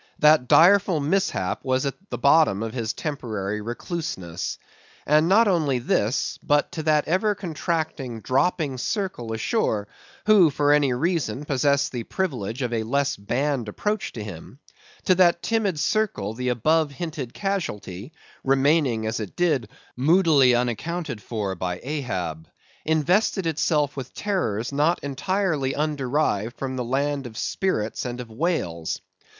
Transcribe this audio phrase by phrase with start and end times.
[0.17, 4.57] That direful mishap was at the bottom of his temporary recluseness.
[5.05, 9.87] And not only this, but to that ever contracting, dropping circle ashore,
[10.25, 14.57] who, for any reason, possessed the privilege of a less banned approach to him;
[15.05, 21.79] to that timid circle the above hinted casualty—remaining, as it did, moodily unaccounted for by
[21.83, 28.99] Ahab—invested itself with terrors, not entirely underived from the land of spirits and of wails.